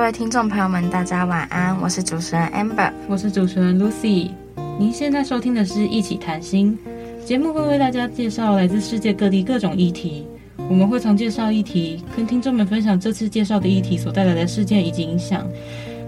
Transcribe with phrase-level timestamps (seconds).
[0.00, 4.30] 各位听众朋友们，大家晚安，我是主持人 Amber，我是主持人 Lucy。
[4.78, 6.76] 您现在收听的是一起谈心
[7.22, 10.26] 节目，会为大家介绍来自世界各地各种议题。
[10.70, 15.46] 我们会从介绍议题，跟听众们分享这次介绍的议题所带来的事件以及影响。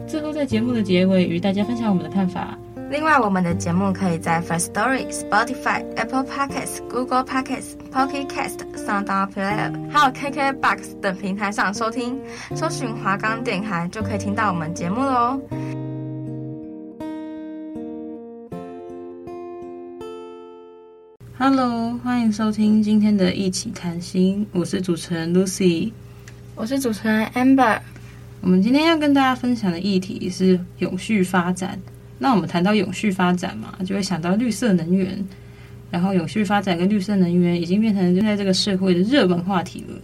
[0.06, 2.56] 最后在节目的结尾，与大家分享我们的看法。
[2.92, 12.20] 另外，我们的节目可以在 First Story、Spotify、Apple Podcasts、Google Podcasts、Pocket Cast、SoundOn Player，还有 KKBox 等平台上收听。
[12.54, 15.40] 搜寻华冈电台就可以听到我们节目喽。
[21.38, 25.90] Hello，欢迎收听今天的一起谈心，我是主持人 Lucy，
[26.54, 27.78] 我是主持人 Amber。
[28.42, 31.80] 我们今天要跟大家分享的议题是永续发展。
[32.22, 35.26] 那我们谈到永续发展嘛，就会想到绿色能源，
[35.90, 39.96] 然后永续发展跟绿色能源已经变成现在这个社会的热门话题了。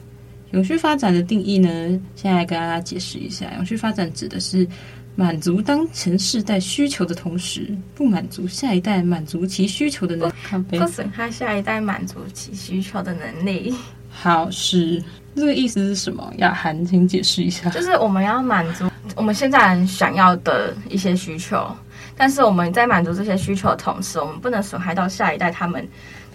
[0.50, 1.68] 永续发展的定义呢，
[2.16, 4.66] 现在跟大家解释一下，永续发展指的是
[5.14, 10.32] 满足当前世代需求的同时，不满足下一代满足其需求的能力，
[10.76, 13.72] 不损害下一代满足其需求的能力。
[14.10, 15.00] 好，是
[15.36, 16.32] 这个意思是什么？
[16.38, 17.70] 雅涵，请解释一下。
[17.70, 21.64] 就是我们要满足我们现在人想要的一些需求。
[22.18, 25.86] 但是我们在满足这些需求的同时，我们不能损害到下一代，他们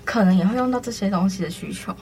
[0.05, 1.93] 可能也会用到这些东西的需求。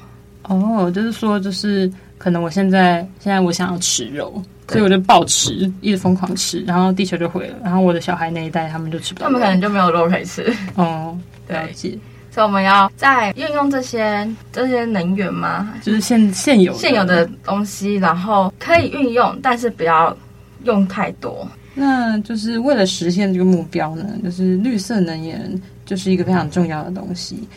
[0.44, 10.54] 哦，就是说，就是可能我现在现在我想要吃肉，所以我就暴吃，一直疯狂吃，然后地球就毁了，然后我的小孩那一代他们就吃不到，他们可能就没有肉可以吃。
[10.76, 11.98] 哦，了解。
[12.32, 20.16] 所以我们要在运用这些这些能源吗，就是现现有现有的东西，然后可以运用，但是不要
[20.64, 21.46] 用太多。
[21.74, 27.48] 那就是为了实现这个目标呢，就是绿色能源就是一个非常重要的东西。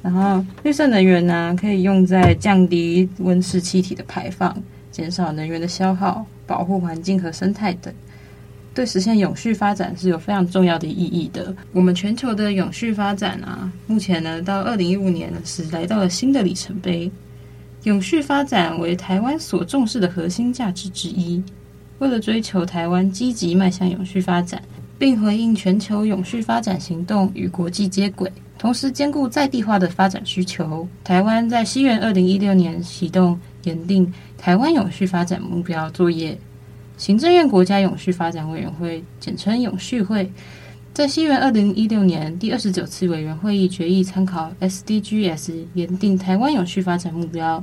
[0.00, 4.54] 然后绿色能源呢，可以用在降低温室气体的排放、
[4.90, 7.92] 减少能源的消耗、保护环境和生态等，
[8.74, 11.56] 对实现永续发展是有非常重要的意义的。
[11.72, 17.10] 我们全球的永续发展啊，目前呢到二零一五年是来到了新的里程碑。
[17.84, 21.42] 永续发展为台湾所重视的核心价值之一。
[21.98, 24.60] 为了追求台湾积极迈向永续发展，
[24.98, 36.36] 并回应全球永续发展行动与国际接轨，同时兼顾在地化的发展需求，台湾在西元二零一六年启动研定台湾永续发展目标作业。
[36.96, 40.30] 行政院国家永续发展委员会（简称永续会）
[40.94, 47.62] 在西元二零一六年第二十九次委员会议决议参考 SDGs 研定台湾永续发展目标。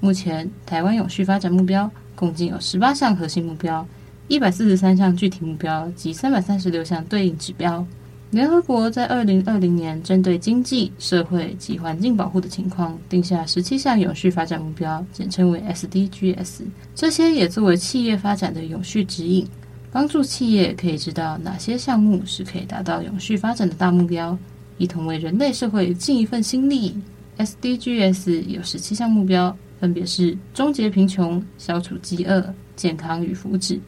[0.00, 1.90] 目前，台湾永续发展目标。
[2.22, 3.84] 共计有十八项核心目标，
[4.28, 7.84] 一百四十三项具体目标及三百三十六项对应指标。
[8.30, 16.60] 联合国在二零二零年针对经济社会及环境保护的情况，定下十七项永续发展目标，简称为 SDGs。
[16.94, 19.44] 这些也作为企业发展的永续指引，
[19.90, 24.38] 帮助企业可以知道哪些项目是可以达到永续发展的大目标，
[24.78, 26.94] 一同为人类社会尽一份心力。
[27.38, 29.56] SDGs 有十七项目标。
[29.82, 33.80] 分别是终结贫穷、消除饥饿、健康与福祉、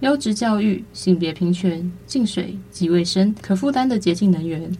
[0.00, 4.70] 优质教育、性别平权、净水及卫生、可负担的洁净能源、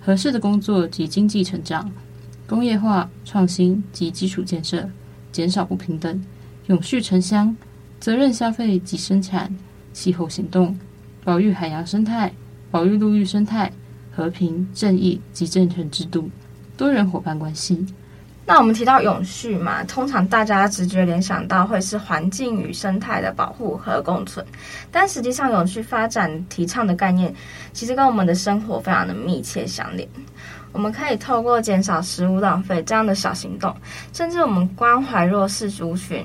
[0.00, 1.88] 合适的工作及经济成长、
[2.44, 4.90] 工业化创新及基础建设、
[5.30, 6.20] 减少不平等、
[6.66, 7.56] 永续城乡、
[8.00, 9.56] 责任消费及生产、
[9.92, 10.76] 气候行动、
[11.22, 12.32] 保育海洋生态、
[12.68, 13.72] 保育陆域生态、
[14.10, 16.28] 和平正义及政权制度、
[16.76, 17.86] 多元伙伴关系。
[18.48, 24.46] 那我们提到永续嘛，通常大家直觉联想到会是环境与生态的保护和共存，
[24.92, 27.34] 但实际上永续发展提倡的概念，
[27.72, 30.08] 其实跟我们的生活非常的密切相连。
[30.72, 33.74] 我们可以透过减少食物浪费这样的小行动，
[34.12, 36.24] 甚至我们关怀弱势族群，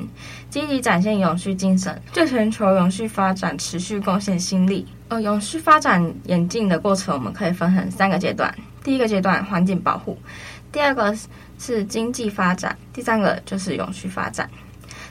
[0.50, 4.86] 积极展现永续精神，对全球永续发展持续贡献心力。
[5.08, 8.54] 呃，永续发展演进的过程，我们可以分成三个阶段。
[8.84, 10.18] 第一个阶段，环境保护。
[10.72, 11.16] 第二个
[11.60, 14.50] 是经济发展，第三个就是永续发展。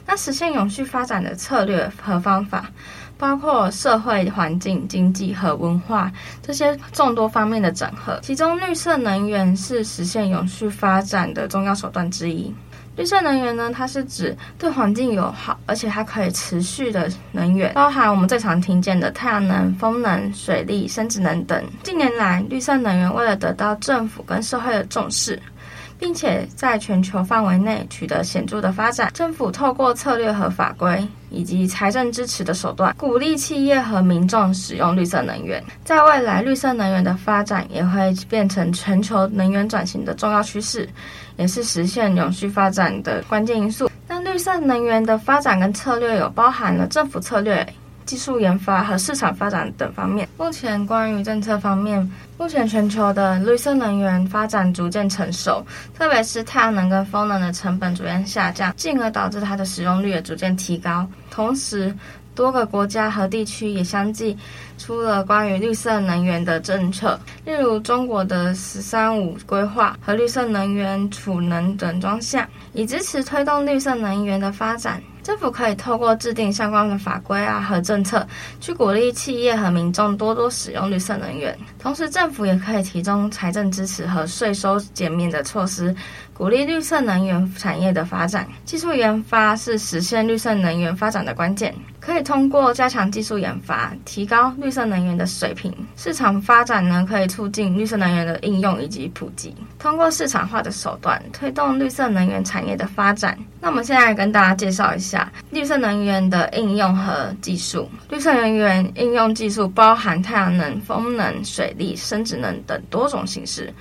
[0.07, 2.69] 那实现永续发展的策略和方法，
[3.17, 6.11] 包括社会环境、经济和文化
[6.43, 8.19] 这些众多方面的整合。
[8.23, 12.53] 其中，绿色能源是实现永续发展的重要手段之一。
[12.97, 21.65] 绿色能源呢，它是指对环境友好，而且它可以持续的能源，包含我们最常听见的太阳能、风能、水力、生质能等。
[21.83, 25.41] 近年来，绿色能源为了得到政府跟社会的重视，
[25.99, 35.63] 并且在全球范围内取得显著的发展，政府透过策略和法规以及财政支持的手段，鼓励企业和民众使用绿色能源。
[35.85, 40.87] 在未来，绿色能源的发展也会变成全球能源转型的重要趋势。
[41.41, 43.91] 也是实现永续发展的关键因素。
[44.07, 47.67] 那绿色能源的发展跟策略有包含了政府策略、
[48.05, 50.29] 技术研发和市场发展等方面。
[50.37, 51.99] 目前关于政策方面，
[52.37, 55.65] 目前全球的绿色能源发展逐渐成熟，
[55.97, 61.09] 特别是太阳能跟风能的成本逐渐下降，进而导致它的使用率也逐渐提高。
[61.31, 61.95] 同时，
[62.41, 64.35] 多个国家和地区也相继
[64.79, 75.03] 出了关于绿色能源的政策，例如中国的“十三五”规划和绿色能源储能等专项，以支持推动绿色能源的发展。
[75.23, 78.27] 政府可以透过制定相关的法规啊和政策，
[78.59, 81.55] 去鼓励企业和民众多多使用绿色能源。
[81.81, 85.95] 同时，政府也可以提供财政支持和税收减免的措施，
[86.35, 88.47] 鼓励绿色能源产业的发展。
[88.67, 95.75] 技术研发是实现绿色能源发展的关键，可以通过加强技术研发，提高绿色能源的水平。
[95.97, 103.39] 市场发展呢，可以促进绿色能源的应用以及普及，通过市场化的手段推动绿色能源产业的发展。
[103.63, 107.89] 那我们现在跟大家介绍一下绿色能源的应用和技术。
[108.09, 113.73] 绿色能源应用技术包含太阳能、风能、水力、生质能等多种形式。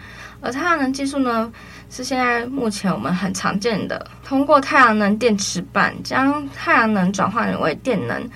[0.42, 1.52] 而太阳能技术呢，
[1.90, 8.30] 是现在目前我们很常见的，通过太阳能电池板将太阳能转换为电能。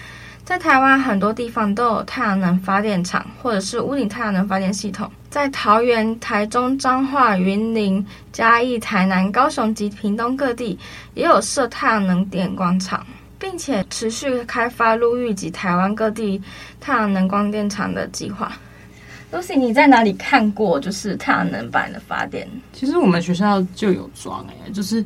[0.44, 5.10] 在台湾很多地方都有太阳能发电厂，或者是屋顶太阳能发电系统。
[5.30, 10.78] 在桃园、台中、彰化、云林、嘉义、台南、高雄及屏东各地，
[11.14, 13.08] 也有设太阳能电光厂，
[13.40, 16.42] 并且持续开发陆域及台湾各地
[16.82, 18.52] 太阳能光电厂的计划。
[19.34, 22.48] Lucy，你在哪里看过就是太阳能板的发电？
[22.72, 25.04] 其实我们学校就有装哎，就是。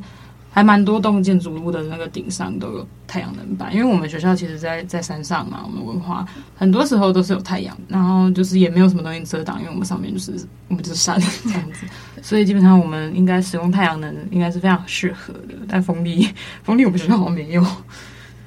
[0.50, 6.26] 还蛮多栋建筑物的那个顶上都有太阳能板，因为我们学校其实在在山上嘛，我们文化
[6.56, 10.32] 很多时候都是有太阳，然后就是也没有什么东西遮挡，因为我们上面就是
[10.66, 11.86] 我们就是山 这样子，
[12.22, 15.54] 所以基本上我们应该使用太阳能应该是非常适合的。
[15.68, 16.28] 但风力，
[16.64, 17.62] 风力我们学校好像没有，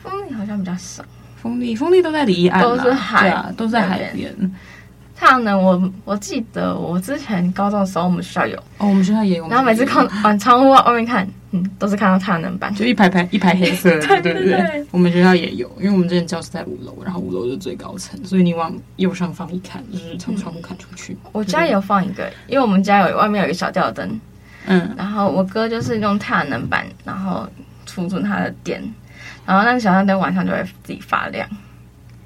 [0.01, 1.05] 风力好像比较少，
[1.37, 4.35] 风力风力都在离岸，都是海，对啊，都在海边。
[5.21, 9.47] 太阳能，我我记得我之前高中的时候，我们学校有哦，我们学校也有。
[9.49, 14.83] 然后每次看 往窗户外面看，嗯，都是看到太阳能板，就一排排一排黑色的， 对对对。
[14.89, 21.13] 我们学校也有，因为我们之前教室在五楼，然后五楼是最高层，所以你往右上方一看，就是从窗户看出去。
[21.13, 24.19] 嗯、我家也有放一个，因为我们家有外面有一个小吊灯，
[24.65, 27.47] 嗯，然后我哥就是用太阳能板，然后
[27.85, 28.81] 储存它的电，
[29.45, 31.47] 然后那个小吊灯晚上就会自己发亮。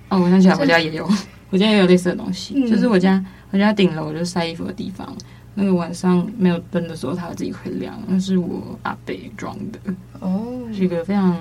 [0.07, 1.05] 哦，我想起来，我家也有，
[1.49, 3.23] 我家也有类似的东西，嗯、就是我家。
[3.51, 5.15] 我家顶楼就是晒衣服的地方，
[5.53, 7.97] 那个晚上没有灯的时候，它自己会亮。
[8.05, 9.79] 那是我阿伯装的
[10.19, 11.37] 哦，是一个非常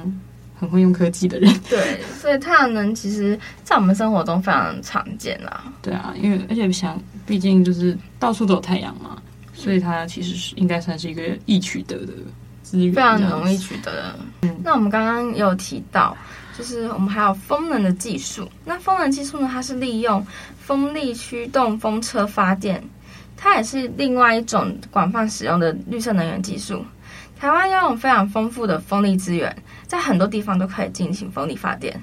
[0.55, 1.53] 很会用科技的人。
[1.69, 5.65] 对，所以太阳能其实在我们生活中非常常见啦。
[5.83, 9.21] 对啊，因为而且想，毕竟就是到处都有太阳嘛，
[9.53, 12.13] 所以它其实是应该算是一个易取得的
[12.63, 14.17] 资源，非常容易取得的。
[14.43, 16.17] 嗯，那我们刚刚有提到。
[16.57, 20.25] 就是我们还有风能的技术，那风能技术呢，它是利用
[20.57, 22.83] 风力驱动风车发电，
[23.37, 26.85] 它也是另外一种广泛使用的绿色能源技术。
[27.37, 29.55] 台湾拥有非常丰富的风力资源，
[29.89, 32.01] 在很多地方都可以进行风力发电，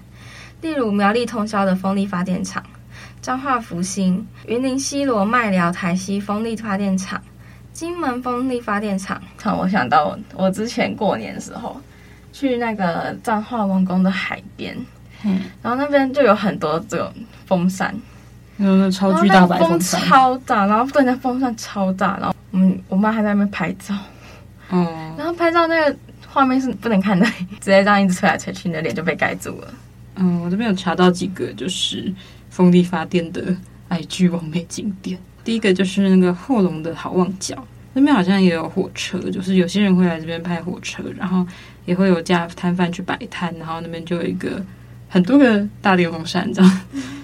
[0.60, 2.62] 例如苗栗通霄的风力发电厂、
[3.22, 7.20] 彰化福兴、云林西螺麦寮台西风力发电厂、
[7.72, 9.22] 金门风力发电厂。
[9.41, 11.79] 让我想到我之前过年的时候。
[12.31, 14.77] 去那个彰化王宫的海边，
[15.23, 17.11] 嗯，然后那边就有很多这种
[17.45, 17.93] 风扇，
[18.57, 23.95] 有那超巨大白风扇，超大，然后对，那风扇超大，然后嗯，我妈还在那边拍照，
[24.71, 25.95] 嗯，然后拍照那个
[26.27, 27.25] 画面是不能看的，
[27.59, 29.67] 直接这样一直吹来吹去，你的脸就被盖住了。
[30.15, 32.13] 嗯，我这边有查到几个就是
[32.50, 33.55] 风力发电的
[33.89, 37.55] IG 网美景点，第一个就是那个后龙的好望角，
[37.93, 41.45] 那边好像也有火车，就是有些人会来这边拍火车，然后。
[41.86, 44.63] 也会有家摊贩去摆摊，然后那边就有一个
[45.10, 46.81] 很多个大电风扇这样，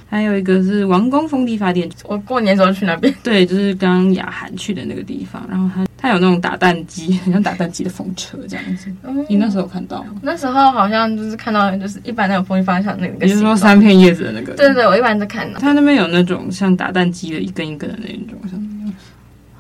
[0.09, 1.87] 还有一个是王宫风力发电。
[2.05, 8.91] 我过年时候去那边，对，就是刚刚雅涵去的那个地方，然后他他有那种打蛋机，很像打蛋机的风车这样子。
[9.03, 10.15] 嗯、你那时候有看到吗？
[10.23, 14.53] 那时候好像就是看到，就是一般那种风力发电厂那个，也就是说三片叶子的那个。
[14.55, 15.59] 对对对，我一般都看到。
[15.59, 18.59] 它那边有那种像打蛋机的一根一根的那种，像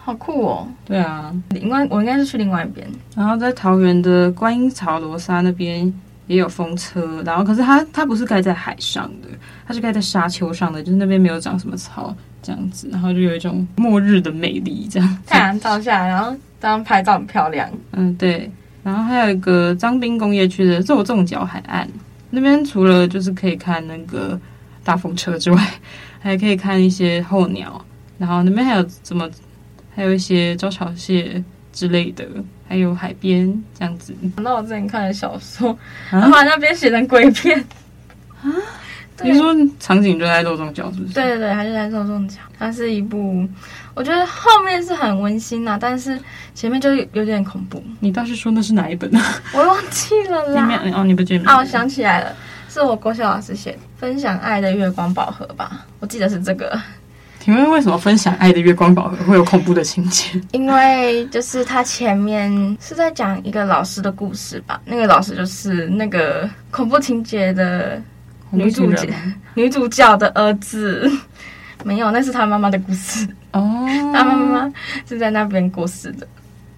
[0.07, 0.65] 好酷哦。
[0.85, 2.87] 对啊，应该我应该是去另外一边。
[3.13, 5.93] 然后在桃园的观音桥罗沙那边
[6.27, 9.27] 也有风车，然后可是它它不是盖在海上的，
[9.67, 15.17] 它是盖在沙丘上的，就是那边没有长什么草这样子，然后就有一种末日的美丽这样。
[15.25, 17.69] 太阳照下来，然后这样拍照很漂亮。
[17.91, 18.49] 嗯，对。
[18.83, 21.85] 然后还有一个张滨工业区的肉粽角海岸，
[22.29, 24.39] 那边除了就是可以看那个
[24.85, 25.61] 大风车之外，
[26.21, 27.83] 还可以看一些候鸟。
[28.17, 29.29] 然后那边还有什么，
[29.97, 32.23] 还有一些招潮蟹之类的，
[32.69, 34.13] 还有海边这样子。
[34.37, 35.71] 那我之前看的小说，
[36.11, 37.59] 啊、然后那边写成鬼片
[38.43, 38.53] 啊？
[39.23, 41.15] 你说场景就在肉粽角是不是？
[41.15, 42.35] 对对对，还是在肉粽角。
[42.59, 43.49] 它是一部。
[43.95, 46.19] 我觉得后面是很温馨呐、啊，但是
[46.53, 47.83] 前面就有点恐怖。
[47.99, 49.19] 你倒是说那是哪一本呢？
[49.55, 50.83] 我忘记了啦。
[50.93, 51.49] 哦，你不记得？
[51.49, 52.35] 啊，我想起来了，
[52.69, 55.83] 是我国小老师写的《分享爱的月光宝盒》吧？
[55.99, 56.79] 我记得是这个。
[57.47, 60.37] 请问为什么分享爱的月光宝盒会有恐怖的情节？
[60.51, 62.51] 因为就是他前面
[62.81, 64.81] 是在讲一个老师的故事吧？
[64.83, 68.01] 那个老师就是那个恐怖情节的
[68.49, 69.07] 女主角，
[69.53, 71.09] 女主角的儿子。
[71.85, 73.87] 没有，那是他妈妈的故事哦。
[74.13, 74.73] 他妈妈
[75.07, 76.27] 是在那边过世的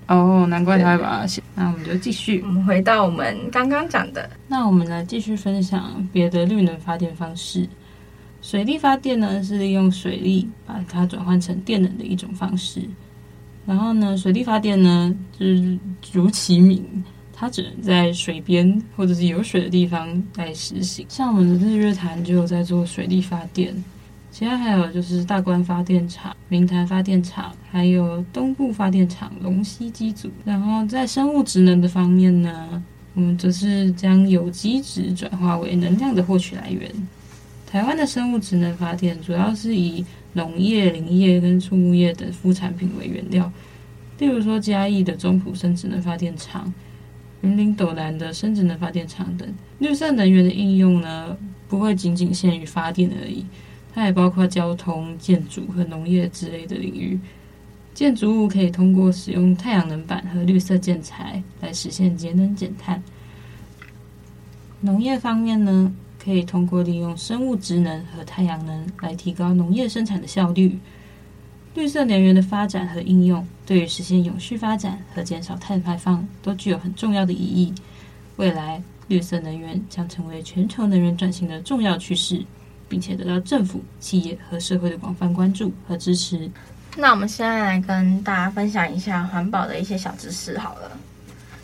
[0.05, 1.41] 哦，难怪他会把它写。
[1.55, 4.29] 那我们就继续，我们回到我们刚刚讲的。
[4.47, 7.67] 那我们来继续分享别的绿能发电方式。
[8.50, 12.82] 水力发电呢，是利用水力把它转换成电能的一种方式。
[13.63, 15.77] 然后呢，水力发电呢，就是
[16.12, 16.84] 如其名，
[17.32, 21.06] 它只能在水边或者是有水的地方来实行。
[21.08, 23.72] 像我们的日月潭就有在做水力发电。
[24.32, 30.27] 其他还有就是大观发电厂、明潭发电厂，还有东部发电厂龙溪机组。
[30.44, 36.91] 然后在生物职能的方面呢，我们则是将有机质转化为能量的获取来源。
[37.69, 43.51] 台湾的生物质能发电主要是以农业、林业跟畜牧业等副产品为原料，
[44.17, 46.73] 例如说嘉义的中埔生质能发电厂、
[47.41, 49.47] 云林斗南的生质能发电厂等。
[49.77, 53.45] 绿色能源的应用呢，不会仅仅限于发电而已。
[53.93, 57.19] 它也包括交通、建筑和农业之类的领域。
[57.93, 62.99] 建筑物可以通过使用太阳能板和绿色建材来实现节能减碳。
[64.81, 65.93] 农业方面呢，
[66.29, 70.77] 可以通过利用生物质能和太阳能来提高农业生产的效率。
[71.74, 77.74] 绿色能源的发展和应用，对于实现永续发展和减少碳排放都具有很重要的意义。
[78.36, 82.45] 未来，绿色能源将成为全球能源转型的重要趋势。
[82.89, 86.50] 并且得到政府、企业和社会的广泛关注和支持。
[86.98, 90.57] 那我们现在来跟大家分享一下环保的一些小知识。
[90.57, 90.91] 好了，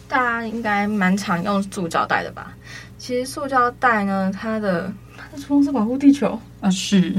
[0.07, 2.55] 大家应该蛮常用塑胶袋的吧？
[2.97, 7.13] 其实塑胶袋呢，它的它的初衷是保护地球啊，是。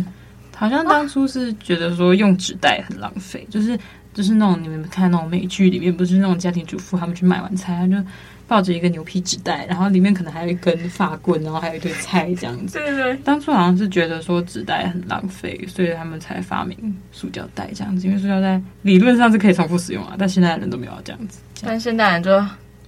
[0.55, 3.79] 好像当初是觉得说用纸袋很浪费，啊，就是
[4.15, 8.07] 就是那种你们看那种美剧里面，不是那种家庭主妇他们去买完菜，他就。
[8.49, 12.79] 抱着一个牛皮纸袋，然后里面可能还有一根发棍，然后还有一堆菜这样子。
[12.79, 13.17] 对对对。
[13.25, 18.07] 当初好像是觉得说纸袋很浪费，所以他们才发明塑胶袋这样子。
[18.07, 21.41] 因为塑胶袋理论上是可以重复使用啊，但现在的人都没有这样子。
[21.61, 22.31] 但现在人就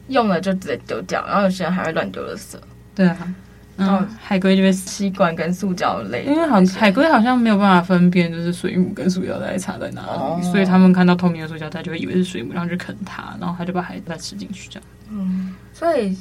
[0.06, 2.54] 用了就直接丢掉，然后有些人还会乱丢垃圾。
[2.98, 3.34] 对啊。
[3.76, 14.88] 然后海龟就会吸管跟塑胶类，因为好海龟好像没有办法分辨就是水母跟塑胶袋差在哪里，哦，所以他们看到透明的塑胶袋就会以为是水母，然后就啃它，然后它就把海带吃进去这样。
[15.12, 16.18] 嗯，所以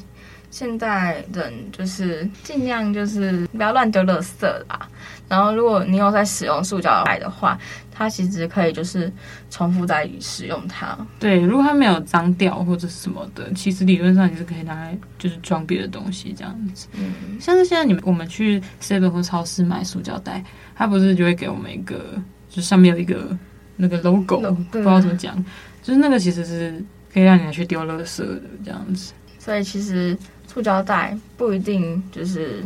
[0.52, 4.88] 现在人就是尽量就是不要乱丢垃圾啦。
[5.28, 7.58] 然后如果你有在使用塑胶袋的话，
[7.98, 9.12] 它其实可以就是
[9.50, 10.96] 重复再使用它。
[11.20, 16.88] 对，如果它没有脏掉或者什么的，其实理论上你是可以拿来就是装别的东西这样子。
[16.94, 20.44] 嗯，像是现在你们我们去 Seven 或超市买塑胶袋，
[20.76, 23.36] 它不是就会给我们一个，就上面有一个
[23.76, 24.40] 那个 logo，
[24.72, 25.44] 不知道怎么讲，
[25.82, 26.84] 就是那个其实是。
[27.14, 32.64] 可以让你拿去丢垃圾的这样子，所以其实塑胶袋不一定就是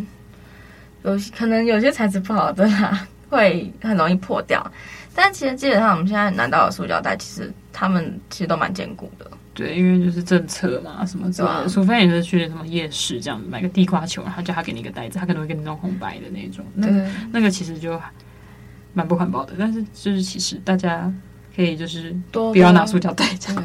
[1.03, 4.63] 有可能有些材质不好的啦，会很容易破掉。
[5.15, 9.29] 但其实基本上我们现在拿到的塑胶袋，其实它们其实都蛮坚固的。
[9.53, 16.63] 对，因为就是政策嘛，什么之类的，除非你是去什么夜市这样买个地瓜球，然后叫他给你一个袋子，他可能会给你弄红白的那种。
[16.73, 16.87] 那
[17.33, 17.99] 那个其实就
[18.93, 19.53] 蛮不环保的。
[19.59, 21.11] 但是就是其实大家
[21.53, 23.63] 可以就是不要拿塑胶袋这样。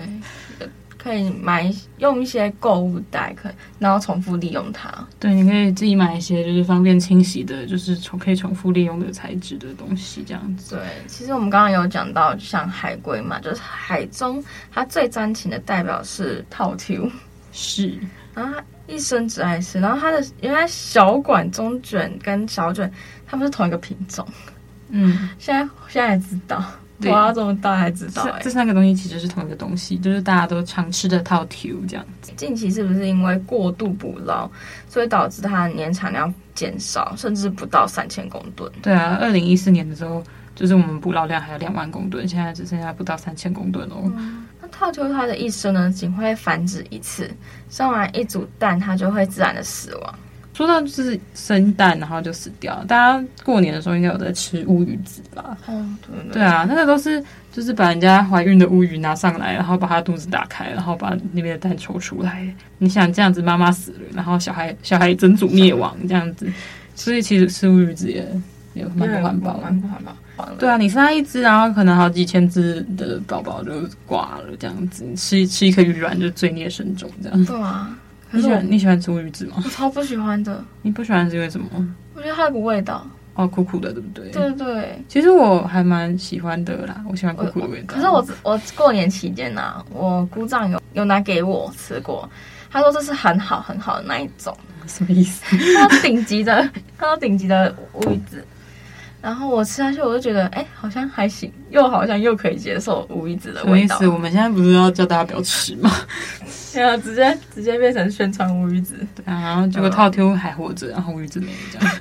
[1.07, 4.93] 可以买用一些购物袋，可以然后重复利用它。
[5.21, 10.75] 对，你可以自己买一些就是方便清洗的，就是重可以重复利用的材质的东西，这样子。
[10.75, 17.09] 对，其实我们刚刚有讲到，像海龟嘛，就是海中它最专情的代表是套 Q，
[17.53, 17.97] 是，
[18.35, 22.93] 然后它一生只爱吃，然后它的原来小管中卷跟小卷，
[23.29, 24.27] 它们是同一个品种。
[24.89, 26.65] 嗯，现在现在才知道。
[27.01, 28.41] 对啊，这么大还知道、欸？
[28.43, 32.33] 这三个东西其实是同一个东西，就是大家都常吃的套 Q 这样子。
[32.37, 34.51] 近期是不是因为过度捕捞，
[34.89, 38.71] 所以导致它的年产量减少，甚至不到三千公吨？
[38.81, 40.23] 对啊，二零一四年的时候，
[40.55, 43.97] 就是我们捕捞量还有两万公吨，现在只剩下不到三千公吨哦。
[44.17, 47.31] 嗯、那套球它的一生呢，仅会繁殖一次，
[47.69, 50.15] 生完一组蛋，它就会自然的死亡。
[50.57, 52.83] 说到就是生蛋，然后就死掉。
[52.89, 55.55] 大家过年的时候应该有在吃乌鱼子吧？
[55.69, 56.33] 嗯，对对。
[56.33, 57.23] 对啊，那个都是
[57.53, 62.49] 就是把人家怀孕的乌鱼拿上来，然后把它肚子打开，然后把里面的蛋抽出来。
[62.79, 66.51] 你想这样子，妈妈死了，然后小孩小孩整组灭亡这样子，
[66.95, 68.27] 所以其实吃乌鱼子也
[68.73, 70.17] 也蛮不环保，蛮不环保。
[70.59, 73.73] 对啊，你生一只，然后可能好几千只的宝宝就
[74.07, 77.45] 挂了这样子，吃吃一颗鱼卵就罪孽深重这样。
[77.45, 77.95] 对啊。
[78.37, 79.57] 你喜欢你喜欢吃乌鱼子吗？
[79.65, 80.63] 我超不喜欢的。
[80.83, 81.67] 你不喜欢是因为什么？
[82.15, 83.07] 我觉得它有股味道。
[83.35, 84.31] 哦，苦苦的，对不对？
[84.31, 85.05] 对对。
[85.09, 87.95] 其实我还蛮喜欢的啦，我喜欢苦苦的味道。
[87.95, 92.27] 可是我我过年期间呢、啊，我姑丈有有拿给我吃过，
[92.71, 94.57] 他说这是很好很好的那一种。
[94.87, 95.45] 什么意思？
[95.75, 96.67] 他说顶级的，
[96.97, 98.43] 他说顶级的乌鱼子。
[99.27, 103.99] 然后我吃下去，我就觉得，哎，好像还行，又好像又可以接受乌鱼子的味道。
[103.99, 104.07] 什么意思？
[104.07, 105.91] 我们现在不是要叫大家不要吃吗？
[106.73, 108.95] 对啊，直接直接变成宣传乌鱼子。
[109.17, 111.97] 对啊，然后结果套 Q 还活着，然后乌鱼子没了，这样。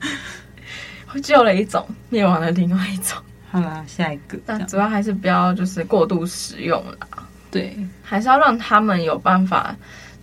[1.15, 3.17] 我救了一种，灭亡了另外一种。
[3.49, 4.37] 好啦，下一个。
[4.45, 7.25] 但主要还是不要就是过度食用啦。
[7.49, 9.75] 对，还是要让他们有办法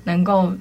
[0.05, 0.55] 能够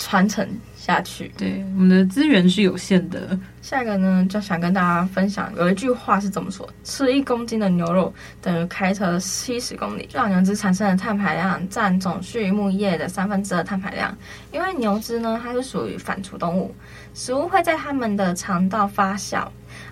[0.00, 0.48] 传承。
[0.74, 3.38] 下去，对，我们的资源是有限的。
[3.60, 10.08] 下一个呢，就想跟大家分享，有一句话是怎么说：吃一公斤的牛肉等于开车七十公里。
[10.10, 14.16] 让牛只产生的碳排量占总畜牧业的三分之二碳排量。
[14.52, 16.74] 因为牛只呢，它是属于反刍动物，
[17.12, 19.46] 食物会在它们的肠道发酵，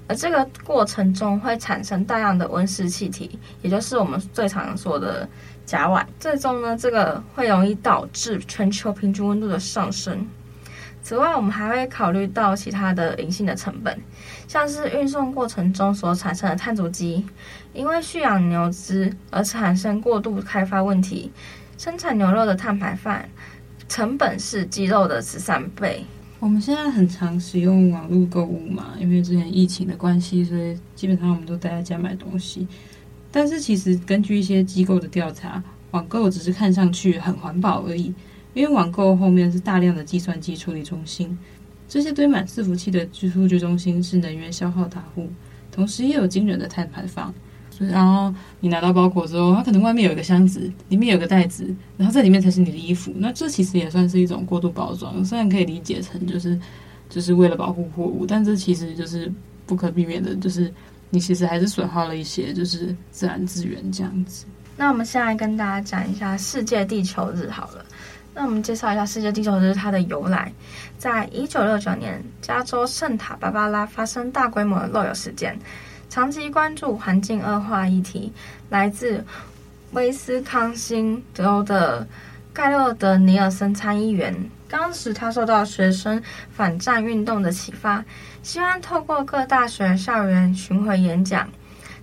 [0.09, 5.29] 而这个过程中会产生大量的温室气体，也就是我们最常说的
[5.69, 6.03] 甲烷。
[6.19, 10.27] 最终呢，这个会容易导致全球平均温度的上升。
[11.03, 13.99] 此外，我们还会考虑到其他的隐性的成本，
[14.47, 17.25] 像是运送过程中所产生的碳足迹，
[17.73, 21.31] 因为蓄养牛只而产生过度开发问题，
[21.79, 23.23] 生产牛肉的碳排放
[23.89, 26.05] 成本是鸡肉的十三倍。
[26.41, 32.69] 我们现在很常使用网络购物嘛，因为之前疫情的关系，所以基本上我们都待在家买东西。
[33.31, 38.15] 但是其实根据一些机构的调查，网购只是看上去很环保而已。
[38.55, 41.39] 因为网购后面是大量的计算机处理中心，
[41.89, 45.29] 这些堆满伺服器的数据中心是能源消耗大户，
[45.71, 47.33] 同时也有惊人的碳排放。
[47.79, 53.13] 然后你拿到包裹之后，它可能外面有一个箱子，里面有个袋子，然后在里面才是你的衣服。
[53.19, 56.59] 那这其实也算是一种过度包装，虽然可以理解成就是
[57.09, 59.33] 就是为了保护货物，但这其实就是
[59.65, 60.73] 不可避免的，就是
[61.11, 64.45] 你其实还是损耗了一些就是自然资源这样子。
[64.77, 67.85] 那我们现在跟大家讲一下世界地球日好了。
[68.35, 70.53] 那我们介绍一下世界地球日它的由来。
[70.97, 75.59] 在一九六九年，加州圣塔芭芭拉发生大规模的漏油事件。
[76.09, 78.33] 长期关注环境恶化议题，
[78.71, 79.25] 来自
[79.93, 82.07] 威斯康星州的
[82.53, 84.33] 盖洛德尼尔森参议员，
[84.69, 88.05] 当时他受到学生反战运动的启发，
[88.43, 91.49] 希望透过各大学校园巡回演讲。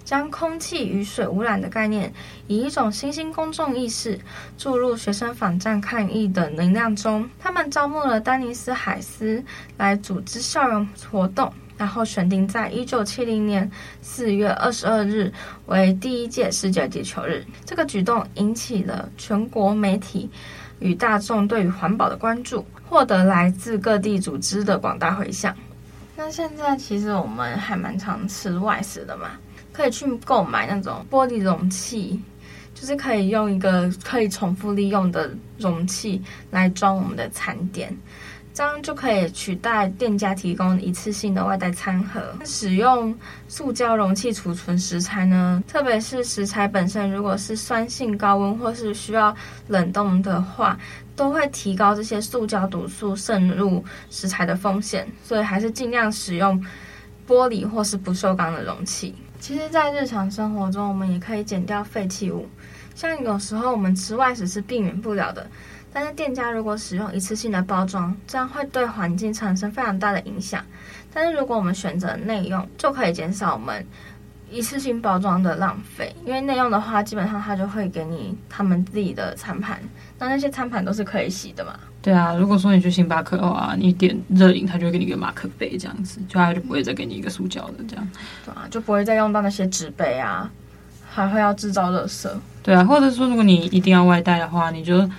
[0.04, 2.14] 将空气与水污染的概念，
[2.46, 4.20] 以一种新兴公众意识
[4.56, 7.28] 注入学生反战抗议的能量中。
[7.40, 9.44] 他们招募了丹尼斯·海斯
[9.78, 13.68] 来组织校园活动，然后选定在一九七零年
[14.04, 15.34] 四月二十二日
[15.66, 17.44] 为第一届世界地球日。
[17.66, 20.30] 这个举动引起了全国媒体
[20.80, 25.56] 与大众对于环保的关注，获得来自各地组织的广大回响。
[26.16, 29.32] 那现在其实我们还蛮常吃外食的嘛。
[29.74, 32.18] 可以去购买那种玻璃容器，
[32.74, 37.94] 就是可以用一个可以重复利用的容器来装我们的餐点，
[38.56, 42.22] 这样就可以取代店家提供一次性的外带餐盒。
[42.46, 43.14] 使用
[43.50, 49.36] 塑胶容器储存食材呢，特别是食材本身如果是酸性、高温或是需要
[49.68, 50.80] 冷冻的话，
[51.18, 56.58] 都会提高这些塑胶毒素渗入食材的风险，所以还是尽量使用
[57.28, 59.14] 玻璃或是不锈钢的容器。
[59.38, 62.48] 其实，在日常生活中，我们也可以减掉废弃物。
[62.96, 65.46] 像有时候我们吃外食是避免不了的，
[65.96, 70.62] 但是店家如果使用一次性的包装，这样会对环境产生非常大的影响。
[71.14, 73.86] 但是如果我们选择内用，就可以减少我们
[74.52, 76.14] 一次性包装的浪费。
[76.26, 79.80] 因为内用的话，基本上它就会给你他们自己的餐盘，
[80.20, 81.80] 那那些餐盘都是可以洗的嘛。
[82.02, 88.06] 对啊，如果说你去星巴克的话，你点热饮，他就会给你一个马克杯这样子，就他就不会再给你一个塑胶的这样。
[88.44, 90.52] 对啊，就不会再用到那些纸杯啊，
[91.10, 92.38] 还会要制造热色。
[92.62, 95.10] 对啊，或者说如果你一定要外带的话，你就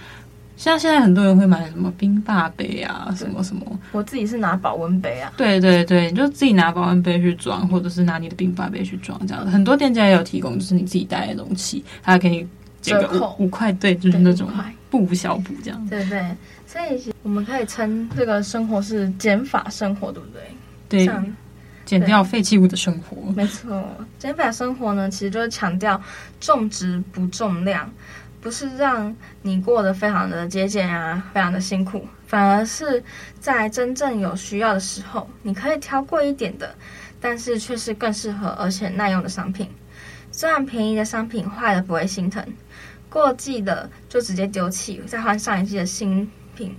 [0.57, 3.79] 像现在很多人会买什么冰霸杯啊，什么什么。
[3.93, 5.33] 我自己是拿保温杯啊。
[5.37, 9.51] 对对对，你就自己拿保温杯去装，或者是拿你的冰霸杯去装，这样子。
[9.51, 12.47] 很多店家也有提供，就是你自己带的容器，它给你
[12.81, 14.49] 折扣五块，对，就是那种
[14.89, 15.87] 不无小补这样。
[15.89, 16.25] 对对，
[16.67, 20.29] 所以我们可以称这个生活是减法生活，对不
[20.89, 21.07] 对？
[21.07, 21.15] 对。
[21.85, 23.81] 减掉废弃物的生活，没错。
[24.19, 26.03] 减法生活呢，其实就是强调
[26.41, 27.89] 重质不重量，
[28.47, 33.03] 不是让你过得非常的节俭啊，非常的辛苦，反而是
[33.41, 36.73] 在真正有需要的时候，你可以挑贵一点的，
[37.21, 39.69] 但是却是更适合而且耐用的商品。
[40.31, 42.47] 虽然便宜的商品坏了不会心疼，
[43.11, 46.73] 过季的就直接丢弃，再换上一季的新品。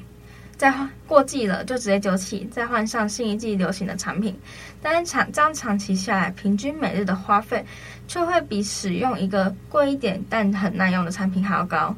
[0.58, 4.36] 再换过季了就直接丢弃，再换上新一季流行的产品。
[4.82, 7.63] 但是长这样长期下来，平均每日的花费
[8.08, 11.96] 却会比使用一个贵一点但很耐用的产品还要高。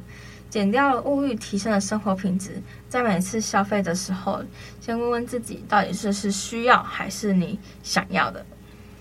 [0.50, 2.62] 减掉了物欲，提升了生活品质。
[2.90, 4.44] 在每次消费的时候，
[4.82, 8.46] 先问问自己，到底是是需要还是你想要的？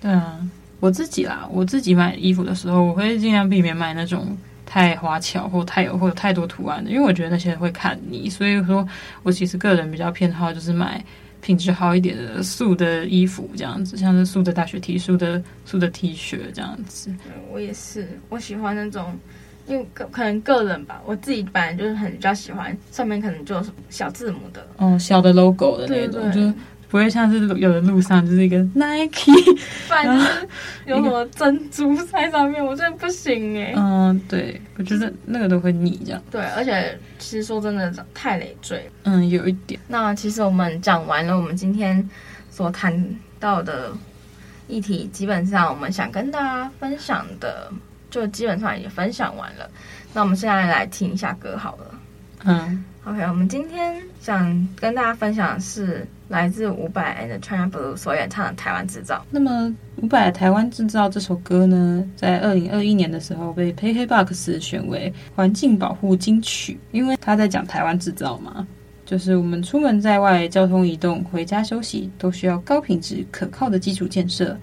[0.00, 0.38] 对啊，
[0.78, 4.36] 我自己啦，我自己买衣服的时候，我会尽量避免买那种。
[4.70, 8.86] 太花巧或太有或有太多图案的，因为我觉得那些人会看你，所以说
[9.22, 11.02] 我其实个人比较偏好就是买
[11.40, 17.10] 品质好一点的素的衣服，这样子，像是素的大学 T、素的素的 T 恤这样子。
[17.50, 19.18] 我也是，我喜欢那种，
[19.66, 26.54] 因为可可能个人吧，我自己本来就是很比较喜欢上面可能就是小字母的，嗯，小的 logo 的那种。
[26.88, 29.30] 不会像是有的路上就是一个 Nike，
[29.86, 30.48] 反正
[30.86, 33.74] 有什么珍珠在上面，我真的不行哎。
[33.76, 36.22] 嗯，对，我觉得那个都会腻这样。
[36.30, 38.90] 对，而且其实说真的，太累赘。
[39.02, 39.78] 嗯，有一点。
[39.86, 42.08] 那其实我们讲完了，我们今天
[42.50, 43.06] 所谈
[43.38, 43.92] 到的
[44.66, 47.70] 议题，基本上我们想跟大家分享的，
[48.10, 49.68] 就基本上也分享完了。
[50.14, 52.00] 那我们现在来听一下歌好了。
[52.44, 52.82] 嗯。
[53.04, 59.16] OK，我们今天想跟大家分享的是来自伍佰 and China Blue 所演唱的《台湾制造》。
[59.30, 68.66] 那么，伍佰《台湾制造》这首歌呢，在二零二一年的时候被 KKBOX 选为环境保护金曲，因为他在讲台湾制造嘛，
[69.04, 74.56] 就是我们出门在外、交通移动、回家休息，都需要高品质、可靠的基础建设。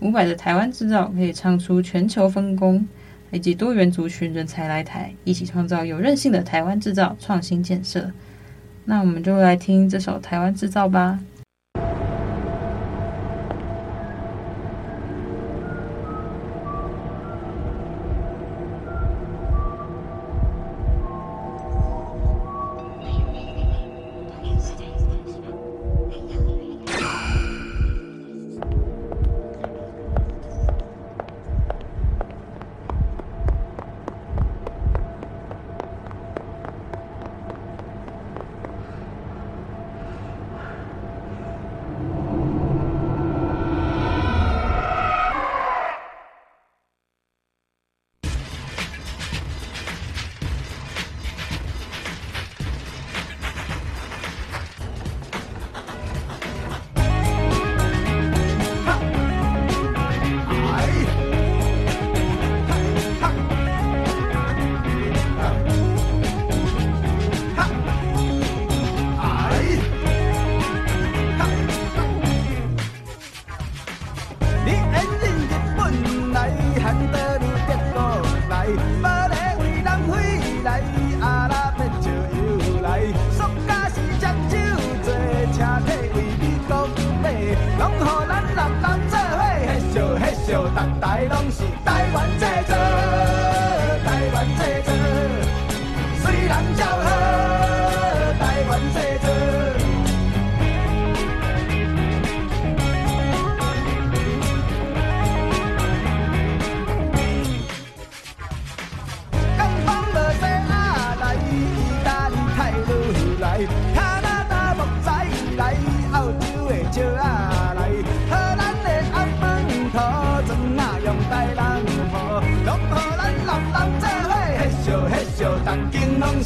[0.00, 2.86] 伍佰的《台湾制造》可以唱出全球分工。
[3.32, 8.08] 以及多元族群人才来台，一起创造有韧性的台湾制造创新建设。
[8.86, 11.18] 那我们就来听这首《台湾制造》吧。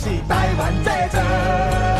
[0.02, 1.99] 是台湾之光。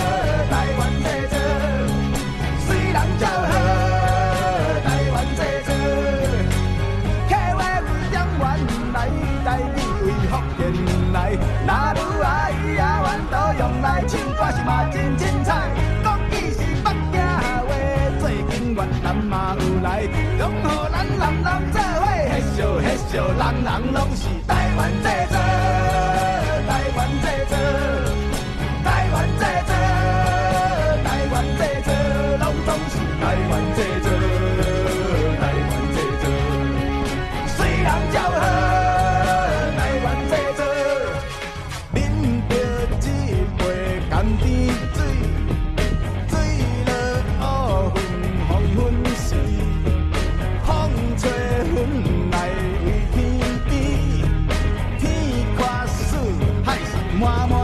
[57.21, 57.60] moi.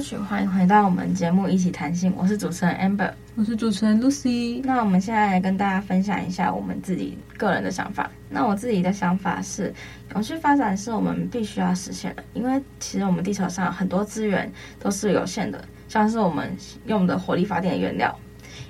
[0.00, 3.12] 歌曲，欢迎回到我们节目一起谈心，我是主持人 Amber。
[3.36, 4.62] 我是主持人 Lucy。
[4.64, 8.10] 那我们现在来跟大家分享一下我们自己个人的想法。
[8.30, 9.74] 那我自己的想法是，
[10.14, 16.50] 永续发展是我们必须要实现的，因为其实我们地球上很多资源都是有限的，像是我们
[16.86, 18.18] 用的火力发电原料，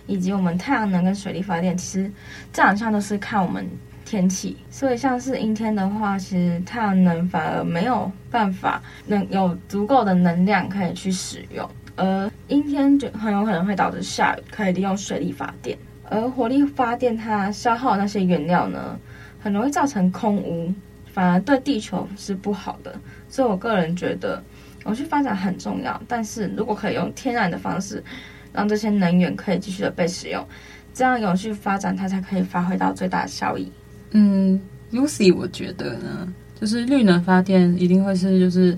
[0.08, 2.10] 以及我们太阳能跟水力发电，其实
[2.52, 3.64] 这两项都是看我们
[4.10, 4.56] 天气。
[4.68, 11.68] 所以像是阴天的话，其实太阳能反而没有办法能有足够的能量可以去使用。
[11.94, 15.78] 而阴天就很有可能会导致下雨，可以利用水力发电。
[16.08, 18.98] 而火力发电它消耗那些原料呢，
[19.40, 20.74] 很容易造成空污，
[21.12, 22.92] 反而对地球是不好的。
[23.28, 24.42] 所以我个人觉得，
[24.86, 28.02] 永续发展很重要，但是如果可以用天然的方式，
[28.52, 30.44] 让这些能源可以继续的被使用，
[30.92, 33.70] 这样永续发展它才可以发挥到最大的效益。
[34.12, 34.60] 嗯
[34.92, 38.76] ，Lucy，我觉得呢，就是绿能发电一定会是就是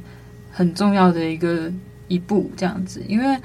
[0.51, 1.73] 很重要的一个
[2.09, 3.38] 一步这样子，因为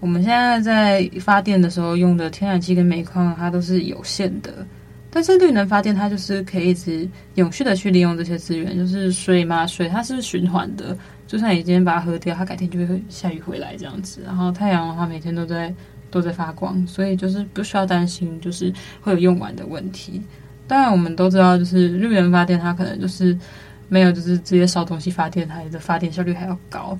[0.00, 4.66] 我们现在在发电的时候用的天然气跟煤矿，它都是有限的，
[5.10, 10.96] 但是绿能发电它就是可以一直永续的去利用这些资源，就是水嘛，水它是循环的，
[11.26, 15.72] 就算你今天把它喝掉，它改天就会下雨回来这样子，然后太阳的话每天都在
[16.10, 20.20] 都在发光，所以就是不需要担心就是会有用完的问题。
[20.68, 23.36] 当然我们都知道，就是绿能发电它可能就是
[23.88, 26.96] 没有就是直接烧东西发电，它的发电效率还要高。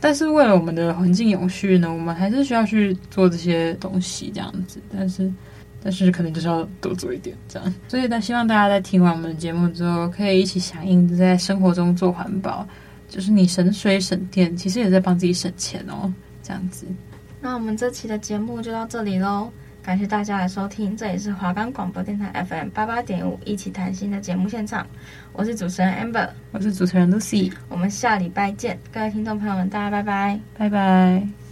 [0.00, 4.80] 但是为了我们的环境永续呢，我们还是需要去做这些东西这样子。
[4.92, 5.32] 但是，
[5.82, 7.74] 但是可能就是要多做一点这样。
[7.88, 12.66] 所以，但希望大家在听完我们的节目之后，可以一起响应，在生活中做环保，
[13.08, 16.12] 就是你省水省电，其实也在帮自己省钱哦。
[16.42, 16.86] 这样子。
[17.40, 19.50] 那我们这期的节目就到这里喽，
[19.84, 24.86] 感谢大家的收听，这里是华冈广播电台 FM 八八点五，一起谈心的节目现场，
[25.34, 31.43] 我是主持人 Amber，我是主持人 Lucy，我们下礼拜见，各位听众朋友们，大家拜拜，拜拜。